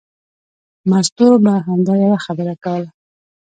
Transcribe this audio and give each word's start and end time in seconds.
مستو 0.89 1.27
به 1.43 1.53
همدا 1.67 1.93
یوه 2.03 2.17
خبره 2.25 2.55
کوله. 2.63 2.89